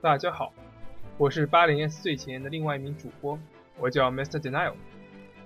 [0.00, 0.52] 大家好，
[1.16, 3.36] 我是八零 S 最前沿的另外一名主播，
[3.76, 4.38] 我叫 Mr.
[4.38, 4.74] Denial，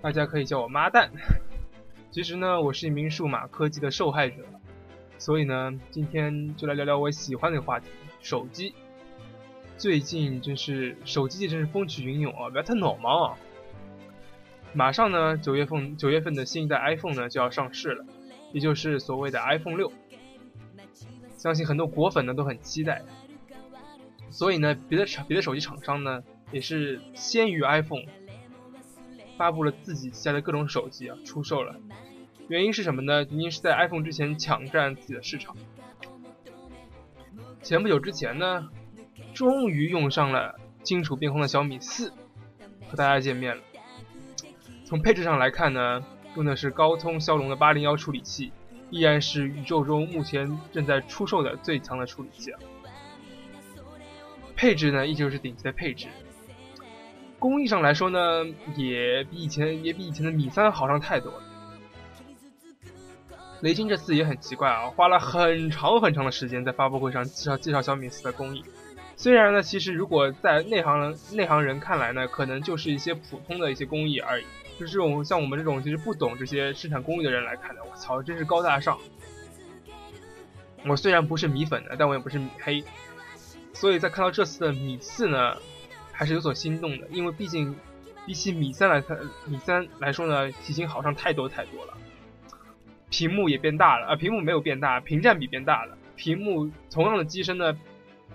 [0.03, 1.11] 大家可以叫我妈蛋。
[2.13, 4.45] 其实呢，我是一名数码科技的受害者，
[5.17, 7.87] 所以呢，今天就来聊聊我喜欢的话题——
[8.21, 8.75] 手机。
[9.79, 13.39] 最近真是手机界真是风起云涌啊，不要太脑盲啊！
[14.75, 18.05] 马上呢，九月份九月份的新一代 iPhone 呢就要上市了，
[18.53, 19.91] 也就是所谓的 iPhone 六。
[21.39, 23.03] 相信很多果粉呢都很期待。
[24.33, 28.03] 所以呢，别的厂、别的手机厂商呢，也是先于 iPhone
[29.37, 31.77] 发布了自己旗下的各种手机啊，出售了。
[32.49, 33.25] 原因是什么呢？
[33.31, 35.55] 原因是在 iPhone 之前抢占自己的市场。
[37.63, 38.69] 前不久之前呢，
[39.35, 42.13] 终于用上了金属边框的小米四，
[42.89, 43.63] 和大家见面了。
[44.85, 46.05] 从配置上来看呢，
[46.37, 48.51] 用的是高通骁龙的八零幺处理器，
[48.91, 52.59] 依然是宇宙中目前正在出售的最强的处理器啊。
[54.57, 56.07] 配置呢，依旧是顶级的配置。
[57.39, 58.47] 工艺上来说呢，
[58.77, 61.43] 也比以前也比以前的米三好上太多了。
[63.61, 68.65] 雷军这次也很奇怪啊，花了很长很长的时间在发布会上介绍介绍小米四的工艺。
[69.17, 74.45] 虽然呢，其实如果在内行人内行人看来呢，可能就是一些普通的一些工艺而已。
[74.79, 78.99] 就是这种像我们这种其实不懂这些生产工艺的人来看呢，我操，真是高大上。
[80.85, 82.83] 我虽然不是米粉的，但我也不是米黑。
[83.73, 85.57] 所以在看到这次的米四呢，
[86.13, 87.75] 还是有所心动的，因为毕竟
[88.27, 91.95] 比起米三来看，米三来说呢，体型好上太多太多了，
[93.11, 97.77] 屏幕也变大了啊，屏幕没有变大，屏占比变大了，屏幕同样的机身呢，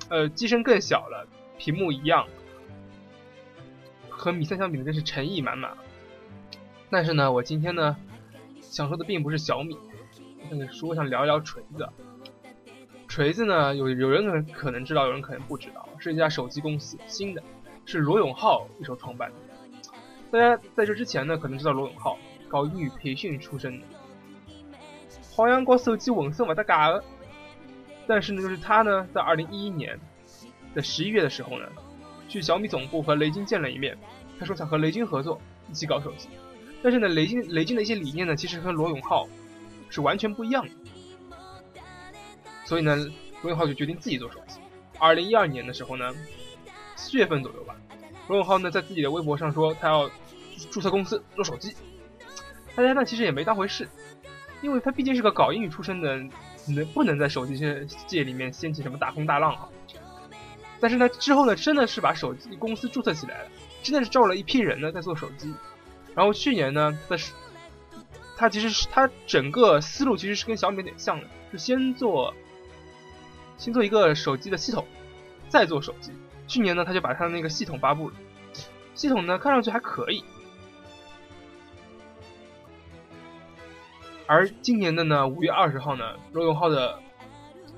[0.09, 1.27] 呃，机身更小了，
[1.58, 2.27] 屏幕一样，
[4.09, 5.71] 和米三相比呢，真是诚意满满。
[6.89, 7.95] 但是呢，我今天呢，
[8.61, 9.77] 想说的并不是小米，
[10.49, 11.88] 我想说想聊一聊锤子。
[13.18, 17.42] 锤子呢，有有人可能可能知道，有人可能不知道，是一家手机公司，新的，
[17.84, 19.36] 是罗永浩一手创办的。
[20.30, 22.16] 大家在这之前呢，可能知道罗永浩
[22.48, 23.86] 搞英语培训出身的，
[25.36, 27.04] 好像搞手机纹身不得嘎的。
[28.06, 30.00] 但是呢，就是他呢，在二零一一年
[30.76, 31.66] 的十一月的时候呢，
[32.30, 33.98] 去小米总部和雷军见了一面，
[34.39, 35.42] 他说想和雷军合作
[35.72, 36.30] 一起搞手机。
[36.83, 39.27] 但是呢，雷军雷军的一些理念呢，其实和罗永浩
[39.89, 40.70] 是完全不一样的。
[42.67, 42.98] 所以呢，
[43.42, 44.60] 罗永浩就决定自己做手机。
[45.00, 46.14] 二零一二年的时候呢，
[46.98, 47.78] 四月份左右吧，
[48.28, 50.11] 罗永浩呢在自己的微博上说他要
[50.70, 51.73] 注册公司做手机。
[52.76, 53.88] 大家呢其实也没当回事，
[54.61, 56.17] 因为他毕竟是个搞英语出身的，
[56.67, 59.70] 能不能在手机界界里面掀起什么大风大浪啊？
[60.82, 63.50] 但是呢之后呢真的是把手机公司注册起来了，
[63.82, 65.54] 真的是招了一批人呢在做手机。
[66.14, 67.32] 然后去年呢，他是
[68.36, 72.33] 他其实是他整个思路其实是跟小米有点像的，是先做。
[73.58, 74.88] 先做一个手机的系统，
[75.50, 76.12] 再做手机。
[76.48, 78.16] 去年呢，他就把他的那个系统发布了。
[78.94, 80.23] 系统呢，看上去还可以。
[84.26, 87.00] 而今年的呢，五月二十号呢，罗永浩的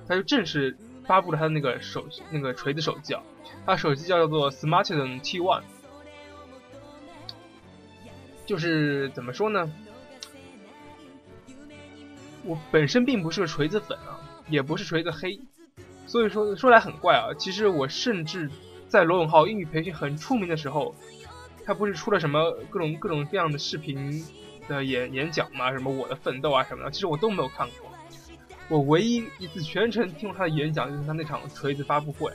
[0.08, 3.24] 他就正式发布了他的那个手那个锤子手机啊。
[3.66, 5.64] 他手机叫做 Smartisan T One，
[8.46, 9.72] 就是怎么说呢？
[12.46, 15.40] 我本身并不是个锤子粉啊，也不是锤子黑。
[16.10, 18.50] 所以说说来很怪啊，其实我甚至
[18.88, 20.96] 在罗永浩英语培训很出名的时候，
[21.64, 24.26] 他不是出了什么各种各种各样的视频
[24.68, 27.92] 的演演讲嘛，什么我的奋斗啊什么的，其实我都没有看过。
[28.70, 32.32] 我唯一一次全程听过他的演讲，就是他那场锤子发布会。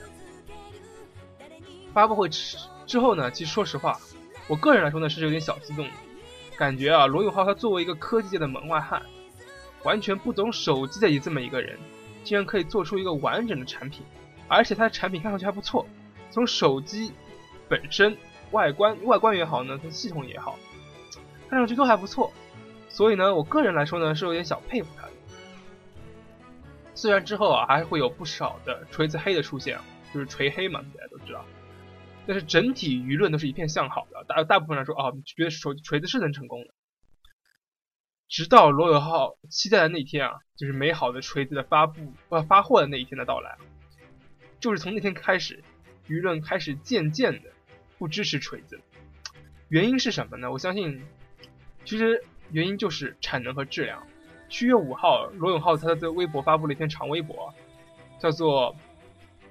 [1.93, 3.99] 发布会之之后呢，其实说实话，
[4.47, 5.85] 我个人来说呢是有点小激动，
[6.55, 9.01] 感觉啊罗永浩他作为一个科技界的门外汉，
[9.83, 11.77] 完全不懂手机的这么一个人。
[12.25, 14.03] 竟然可以做出一个完整的产品，
[14.49, 15.87] 而且它的产品看上去还不错。
[16.29, 17.13] 从手机
[17.69, 18.17] 本身
[18.51, 20.59] 外观外观也好呢，从系统也好，
[21.49, 22.33] 看上去都还不错。
[22.89, 25.13] 所以呢，我个人来说呢，是有点小佩服他的。
[26.93, 29.77] 虽然之后啊，还会有不少的锤子黑的出现，
[30.13, 31.45] 就是锤黑嘛，大家都知道。
[32.27, 36.73] 但是整体舆论都是一片向好的，大大部分来说啊，觉得手锤子是能成功的。
[38.35, 43.55] 直到罗永浩期待的那天啊，就是美好的锤子的发布呃发货的那一天的到来，
[44.59, 45.63] 就是从那天开始，
[46.09, 47.49] 舆论开始渐渐的
[47.97, 48.77] 不支持锤子。
[49.69, 50.51] 原因是什么呢？
[50.51, 51.01] 我相信，
[51.85, 52.21] 其实
[52.51, 54.05] 原因就是产能和质量。
[54.49, 57.53] 七月五号，罗永浩他在微博发布了一篇长微博，
[58.19, 58.75] 叫做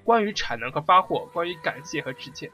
[0.04, 2.50] 关于产能和发货，关于感谢和致歉。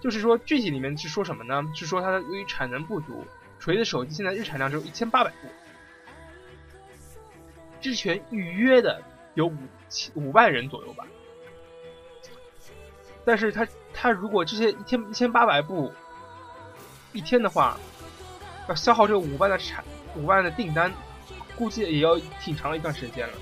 [0.00, 1.62] 就是说具体里面是说什么呢？
[1.74, 3.26] 是说他由于产能不足。
[3.58, 5.48] 锤子手机现在日产量只有一千八百部，
[7.80, 9.02] 之前预约的
[9.34, 9.56] 有五
[9.88, 11.04] 七五万人左右吧。
[13.24, 15.92] 但是他他如果这些一千一千八百部
[17.12, 17.76] 一天的话，
[18.68, 19.84] 要消耗这个五万的产
[20.14, 20.92] 五万的订单，
[21.56, 23.34] 估计也要挺长一段时间了。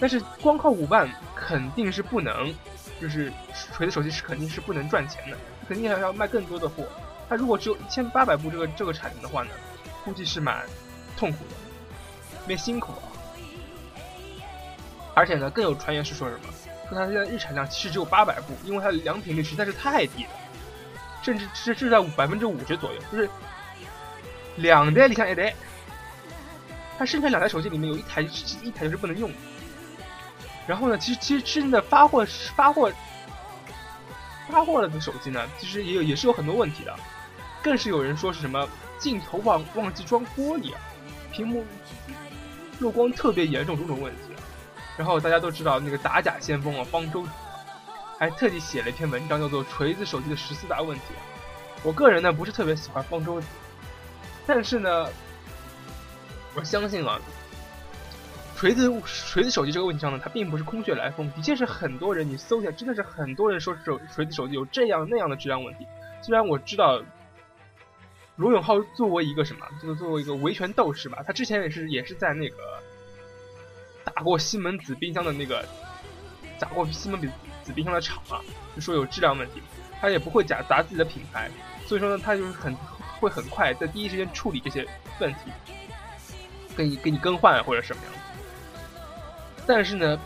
[0.00, 2.54] 但是光靠五万肯定是不能，
[3.00, 3.32] 就是
[3.72, 5.36] 锤子手机是肯定是不能赚钱的，
[5.66, 6.84] 肯定还要卖更多的货。
[7.28, 9.50] 他如果只有一千八百部这个这个产能的话呢，
[10.04, 10.64] 估计是蛮
[11.16, 13.07] 痛苦的，特别辛苦啊。
[15.18, 16.42] 而且呢，更有传言是说什么，
[16.88, 20.30] 说他现在日产量其实只有八百部，因为它的良品率实在是太低了，
[21.22, 23.28] 甚至是是在百分之五十左右，就是
[24.54, 25.52] 两台里向一台，
[26.96, 28.22] 他生产两台手机里面有一台
[28.62, 29.28] 一台就是不能用。
[30.68, 30.96] 然后呢？
[30.96, 32.24] 其实其实真的发货
[32.54, 32.92] 发货
[34.48, 36.94] 发货了的手机呢，其实也有也是有很多问题的，
[37.60, 38.68] 更是有人说是什么
[39.00, 40.72] 镜头忘忘记装玻璃，
[41.32, 41.66] 屏幕
[42.78, 44.27] 漏光特别严重种种问题。
[44.98, 47.24] 然后大家都知道那个打假先锋啊，方舟
[48.18, 51.04] 还特地写了一篇文章，叫做《锤子手机的十四大问题》。
[51.84, 53.46] 我个人呢不是特别喜欢方舟子，
[54.46, 55.08] 但是呢，
[56.54, 57.18] 我相信啊。
[58.56, 65.86] 锤子锤子手机这个问题上呢，它并不是空穴来风，的确是很多人你搜一下，真的是很多人说手锤子手机有这样那样的质量问题。
[66.20, 67.00] 虽然我知道
[68.34, 72.56] 罗永浩作为一个什么，就是作为一个维权斗士吧，他之前也是也是在那个
[74.14, 75.64] 打过西门子冰箱的那个
[76.58, 77.20] 砸过西门
[77.62, 78.40] 子冰箱的厂啊，
[78.74, 79.62] 就说有质量问题，
[80.00, 81.50] 他也不会砸砸自己的品牌，
[81.86, 82.74] 所以说呢，他就是很
[83.20, 84.86] 会很快在第一时间处理这些
[85.20, 85.40] 问题，
[86.76, 88.18] 给你给你更换或者什么样子。
[89.66, 90.18] 但是呢，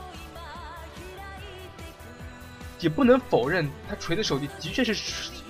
[2.79, 4.95] 也不能否认，他锤子手机的确是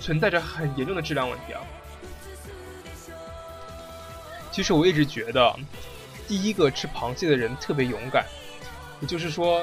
[0.01, 1.61] 存在着很严重的质量问题啊。
[4.51, 5.55] 其实我一直觉得，
[6.33, 8.25] 第一个吃螃蟹的人特别勇敢，
[9.03, 9.63] 也就是说，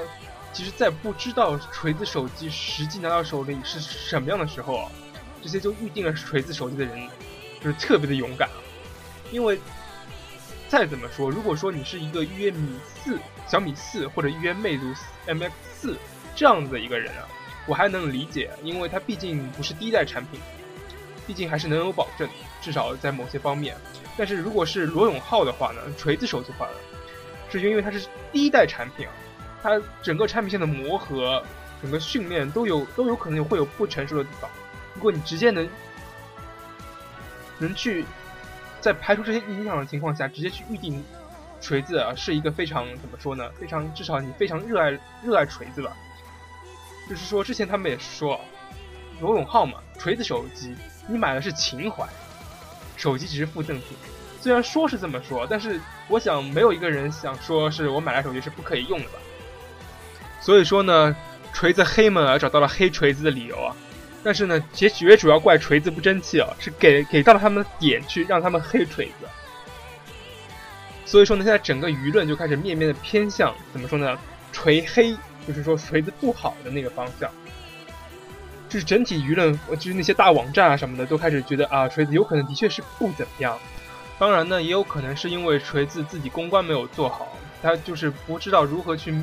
[0.54, 4.92] 其实，在不知道锤子手机实际拿到手里是什么样的时候啊，
[5.42, 7.10] 这些就预定了锤子手机的人，
[7.60, 8.62] 就是特别的勇敢啊，
[9.32, 9.60] 因为。
[10.68, 13.18] 再怎么说，如果说你是一个预约米四、
[13.48, 14.94] 小米四或者预约魅族
[15.26, 15.98] MX 四
[16.36, 17.28] 这样子的一个人啊，
[17.66, 20.40] 我还能理解，因为它毕竟不是第一代产品，
[21.30, 22.28] 毕竟还是能有保证，
[22.60, 23.78] 至少在某些方面。
[24.18, 26.74] 但是如果是罗永浩的话呢，锤子手机话呢，
[27.52, 29.14] 是因为它是第一代产品啊，
[29.62, 31.44] 它整个产品线的磨合、
[31.84, 34.50] 整个训练都有都有可能会有不成熟的地方。
[34.96, 35.70] 如果你直接能
[37.60, 38.04] 能去。
[38.82, 41.04] 在排除这些影响的情况下，直接去预定
[41.60, 43.52] 锤子啊，是一个非常怎么说呢？
[43.60, 45.92] 非常至少你非常热爱热爱锤子吧。
[47.10, 48.40] 就是说，之前他们也是说，
[49.20, 50.74] 罗永浩嘛，锤子手机，
[51.10, 52.08] 你买的是情怀，
[52.96, 53.98] 手机只是附赠品。
[54.40, 59.20] 虽然说是这么说，但是我想没有一个人想说是我买来手机是不可以用的吧。
[60.40, 61.16] 所以说呢，
[61.52, 63.76] 锤子黑们啊找到了黑锤子的理由啊。
[64.24, 69.28] 但是呢，其实主要怪锤子不争气啊，是给给到了他们的点去让他们黑锤子。
[71.06, 74.18] 所以说呢，现在整个舆论就开始面面的偏向怎么说呢？
[74.52, 75.18] 锤黑，
[75.48, 77.32] 就是说锤子不好的那个方向。
[78.70, 83.58] 就是整体舆论，就是那些大网站啊什么的，都开始觉得啊，锤子有可能的确是不怎么样。
[84.18, 89.14] 当然呢，也有可能是因为锤子自己公关没有做好，他就是不知道如何去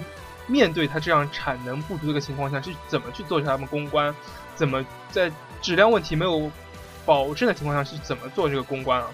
[0.47, 4.15] 面对他这样产能不足的一个情况下，是怎么去做他们公关。
[4.55, 6.51] 怎么在质量问题没有
[7.05, 9.07] 保证的情况下是怎么做这个公关啊？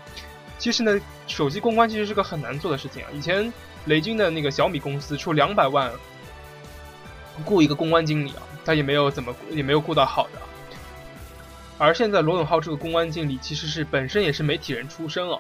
[0.57, 3.09] 其实呢，手机公关其实是个很难做的事情啊。
[3.13, 3.53] 以前
[3.87, 5.91] 雷军的那个小米公司出两百万
[7.45, 10.33] 雇一个公关经理啊，他也没有怎么也没有雇到好的。
[11.79, 15.39] 而现在罗永浩这个公关经理其实是本身也是媒体人出身啊，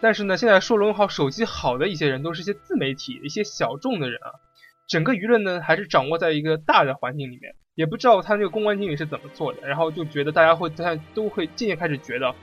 [0.00, 4.38] 但是呢，现在说罗永浩手机好的一些人都是一些自媒体、一些小众的人啊，
[4.86, 7.54] 整个舆论呢还是掌握在一个大的环境里面。
[7.74, 12.34] 也不知道他这个公关经理是怎么做的，然后就觉得大家会在都会渐渐开始觉得，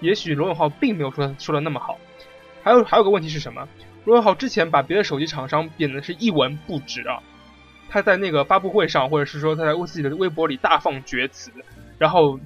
[0.00, 1.98] 也许罗永浩并没有说说的那么好。
[2.62, 3.66] 还有还有个问题是什么？
[4.04, 7.22] 罗永浩之前把别的手机厂商贬的是一文不值啊！
[7.88, 11.50] 他在那个发布会上，或者是说他在自己的微博里大放厥词，
[11.98, 12.38] 然后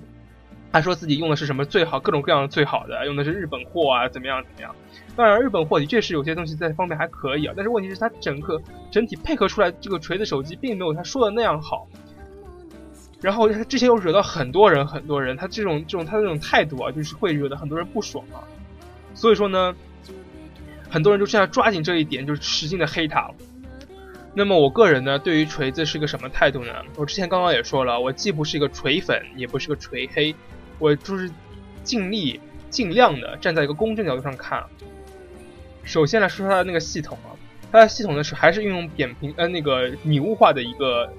[0.71, 4.75] 他说自己用的是什么最好，各种各样最好的，用的是日本货啊，怎么样怎么样？
[5.16, 11.88] 当然，日本货的确是有些东西在方面还可以啊，但是问题是，他整个整体配合出来这个锤子手机并没有他说的那样好。
[13.21, 18.38] 然后他之前又惹到很多人，很多人，他这种这种他的这种态度啊，就是会惹得很多人不爽啊。
[19.12, 19.75] 所以说呢，
[20.88, 23.28] 很多人就现在抓紧这一点，就使劲的黑他。
[24.35, 26.73] 那么我个人呢，对于锤子是个什么态度呢？
[26.97, 30.35] 我之前刚刚也说了，我既不是一个锤粉，也不是个锤黑，
[30.78, 31.28] 我就是
[31.82, 34.62] 尽力尽量的站在一个公正角度上看。
[35.82, 37.35] 首先来说说它的那个系统啊，
[37.73, 41.11] 它的系统呢是还是运用扁平呃那个拟物化的一个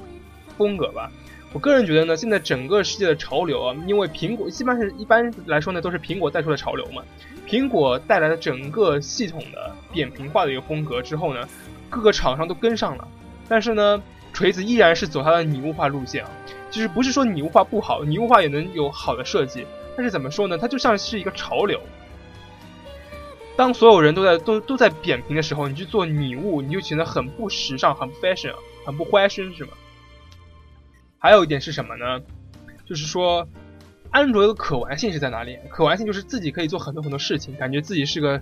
[0.57, 1.11] 风格吧。
[1.51, 7.03] 我个人觉得呢，现在整个世界的潮流啊，因为苹果一般是一般来说呢，都是苹果带出的潮流嘛。
[7.47, 11.49] 苹果带来了整个系统的扁平化的一个风格之后呢，
[11.89, 13.08] 各个厂商都跟上了。
[13.48, 16.31] 但是呢，锤子依然是走它的拟物化路线啊。
[16.72, 19.65] 就是不是说拟物化不好，拟物化也能有好的设计。
[19.98, 20.58] 但是怎么说呢？
[20.58, 21.81] 它就像是一个潮流。
[23.58, 28.53] 当所有人都在都都在扁平的时候，你去做拟物，你就显得很不时尚，很 fashion，
[28.86, 29.72] 很不 fashion，是吗？
[31.17, 32.22] 还有一点是什么呢？
[32.86, 33.46] 就是说，
[34.12, 35.60] 安卓的可玩性是在哪里？
[35.69, 38.41] 可玩性就是自己可以做很多很多事情，感觉自己是个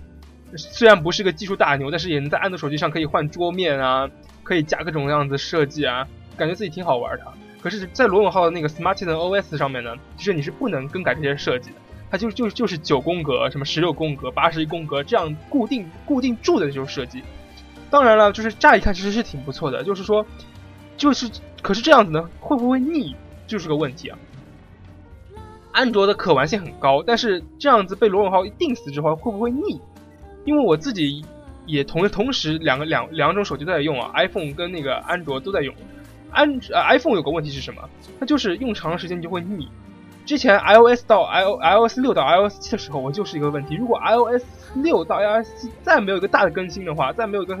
[0.56, 4.08] 虽然不是个技术大牛，但是也能在安卓手机上可以换桌面啊，
[4.42, 7.24] 可以加各种各样子设计啊，感觉自己挺好玩的。
[7.60, 11.76] 可是，在罗永浩的那个 Smartisan OS 上面呢，其实你是不能更改这些设计的，
[12.10, 17.22] 它就就就是九宫格、什么十六宫格、八十一宫格这样固定固定住的这种设计。
[17.90, 20.24] 当然了，就是乍一看其实是挺不错的，就是说，
[20.96, 21.30] 就是。
[21.60, 23.16] 可是这样子呢，会不会腻，
[23.48, 24.16] 就是个问题啊。
[25.72, 29.80] 安卓的可玩性很高，但是这样子被罗永浩一定死之后，会不会腻？
[30.48, 31.22] 因为我自己
[31.66, 35.74] 也同同时两个两两种手机都在用啊，iPhone 跟那个安卓都在用。
[36.30, 37.82] 安呃 iPhone 有个问题是什么？
[38.18, 39.68] 它就是用长时间就会腻。
[40.24, 43.74] 之前 iOS 到 i iOS 六到 iOS 七的时候，我就是一个问题。
[43.74, 44.42] 如果 iOS
[44.76, 47.58] 六到 iOS 七再没有一个大的更新的话，再没有一个。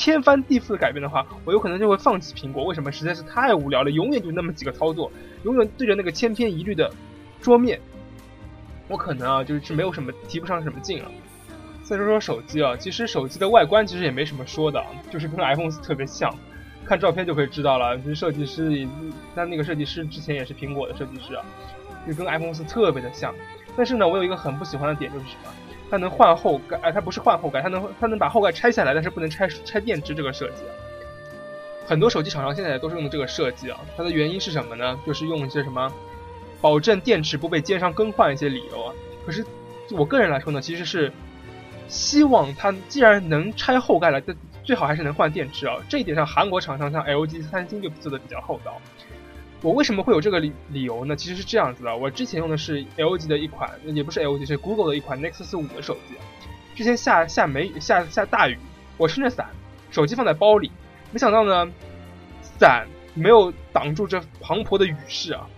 [0.00, 2.62] 天翻地覆的改变的话，我有可能就会放弃苹果。
[2.62, 2.92] 为什么？
[2.92, 5.10] 实在是太无聊了，永远就那么几个操作，
[5.42, 6.88] 永远对着那个千篇一律的
[7.40, 7.80] 桌面，
[8.86, 11.10] 我可能啊就是没有什么提不上什么劲了。
[11.88, 16.30] 再说说手机啊，其实手机的外观其实也没什么说的，就是跟 iPhone 特别像，
[16.84, 17.96] 看照片就可以知道了。
[17.96, 18.86] 就是设计师，
[19.34, 21.42] 那那个设计师之前也是苹果的设计师啊，
[22.06, 23.34] 就跟 iPhone 四特别的像。
[23.74, 25.50] 但是呢，我有一个很不喜欢的点就是什么？
[25.90, 30.64] 它能换后盖，哎，它不是换后盖，它能它能把后盖拆下来，但是不能拆拆电池这个设计。
[31.86, 34.98] 很多手机厂商现在都是用的这个设计啊，它的原因是什么呢？
[35.06, 35.90] 就是用一些什么
[36.60, 38.92] 保证电池不被奸商更换一些理由啊。
[39.24, 39.42] 可是
[39.92, 41.10] 我个人来说呢，其实是
[41.88, 44.22] 希望它既然能拆后盖了，
[44.62, 45.76] 最好还是能换电池啊。
[45.88, 48.80] 这一点上，韩国厂商像 LG、三星就做的比较厚道。
[49.62, 51.16] 我为什么会有这个理理由呢？
[51.16, 56.14] 其实是这样子的，我之前用的是 LG 的一款，也不是 LG，是 Google 的一款 Nexus 五的手机。
[56.76, 58.56] 之前下下梅下下大雨，
[58.96, 59.48] 我撑着伞，
[59.90, 60.70] 手机放在包里，
[61.10, 61.72] 没想到呢，
[62.40, 65.48] 伞没有挡住这磅礴的雨势啊，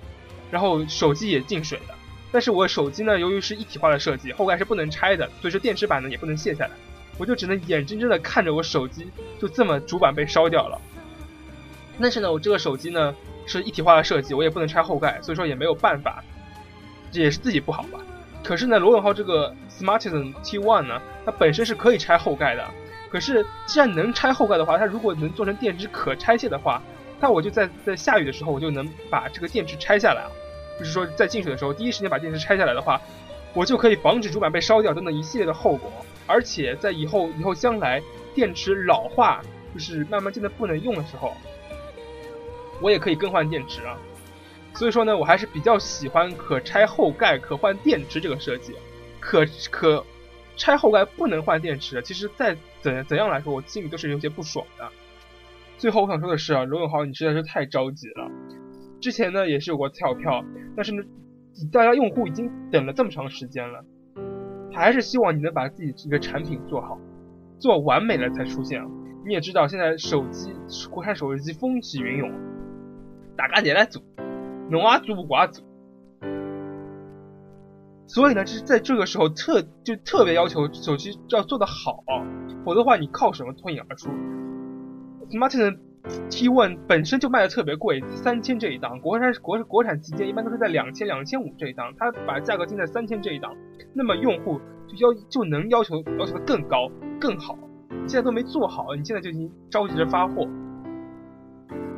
[0.51, 1.95] 然后手机也进水了。
[2.33, 6.71] 但是我手机呢，由于是一体化的设计，后盖是不能拆的，所以说电池板呢也不能卸下来，
[7.19, 9.07] 我就只能眼睁睁的看着我手机
[9.41, 10.81] 就这么主板被烧掉了。
[12.01, 13.15] 但是呢，我这个手机呢。
[13.47, 16.23] 是一体化的设计，我也不能拆后盖，所以说也没有办法，
[17.11, 17.99] 这也是自己不好吧。
[18.45, 22.65] 可是呢，罗永浩这个 Smartisan T1 呢，它本身是可以拆后盖的。
[23.11, 26.81] 可是既然能拆后盖的话，它如果能做成电池可拆卸的话，
[27.19, 30.31] 那我就在在下雨的时候，我就能把这个电池拆下来啊。
[30.81, 33.01] 就是说在进水的时候，第一时间把电池拆下来的话，
[33.55, 35.93] 我就可以防止主板被烧掉等等一系列的后果。
[36.27, 38.03] 而且在以后以后将来
[38.35, 39.43] 电池老化，
[39.75, 41.37] 就是慢慢真的不能用的时候。
[42.81, 43.99] 我也可以更换电池啊，
[44.73, 48.75] 所以说呢，我还是比较喜欢可拆后盖、可换电池这个设计。
[49.21, 50.03] 可可
[50.57, 54.89] 拆后盖不能换电池，其实再怎怎样来说，我心里都是有些不爽的。
[55.77, 58.31] 最后我想说的是啊，罗永浩你实在是太着急了。
[59.01, 60.45] 之前呢也是有过跳票，
[60.77, 61.03] 但是呢，
[61.73, 63.85] 大家用户已经等了这么长时间了，
[64.73, 66.99] 还是希望你能把自己这个产品做好，
[67.59, 68.87] 做完美了才出现。
[69.27, 70.53] 你也知道，现在手机
[70.91, 72.31] 国产手机风起云涌。
[73.37, 74.03] 大家也来做，
[74.71, 75.65] 侬也做不过也做。
[78.07, 82.05] 所以呢，就是在这个时候特就特别要求手机要做得好，
[82.65, 84.11] 否则的话你靠什么脱颖而出
[85.31, 85.79] ？smart
[86.31, 93.55] T one 本身就卖的特别贵，三千这一档，国产国国产旗舰一般都是在两千两千五这一档，它把价格定在三千这一档，
[93.93, 96.91] 那么用户就要就能要求要求的更高
[97.21, 97.57] 更好。
[98.07, 100.49] 现在都没做好，你现在就已经着急着发货。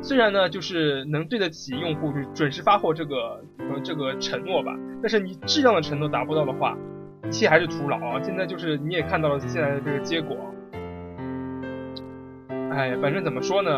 [0.01, 6.77] 虽然呢，就是能对得起用户就是准时发货这个呃这个承诺吧，但是你质量的承诺达不到的话，
[7.25, 8.21] 一切还是徒劳啊！
[8.21, 10.52] 现在就是你也看到了现在的这个结果。
[12.75, 13.71] 哎，反正怎么说呢，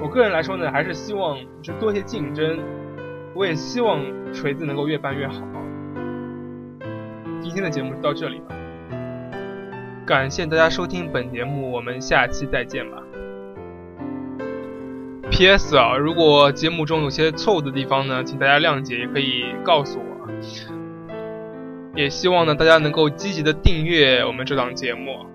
[0.00, 2.58] 我个人来说呢，还是希望就多些竞争，
[3.34, 4.00] 我也希望
[4.32, 5.42] 锤子能够越办越好。
[7.40, 8.54] 今天的节目就到这里吧，
[10.04, 12.98] 感谢大家收听本节目，我们下期再见吧。
[15.30, 15.76] P.S.
[15.76, 20.04] 啊，如果节目中有些错误的地方呢，请大家谅解，也可以告诉我。
[21.94, 25.26] 也希望呢，大家能够积极的订阅我们这档节目。